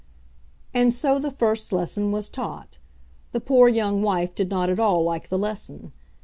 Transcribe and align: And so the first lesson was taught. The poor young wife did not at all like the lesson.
And 0.73 0.91
so 0.91 1.19
the 1.19 1.29
first 1.29 1.71
lesson 1.71 2.11
was 2.11 2.27
taught. 2.27 2.79
The 3.33 3.39
poor 3.39 3.69
young 3.69 4.01
wife 4.01 4.33
did 4.33 4.49
not 4.49 4.71
at 4.71 4.79
all 4.79 5.03
like 5.03 5.29
the 5.29 5.37
lesson. 5.37 5.91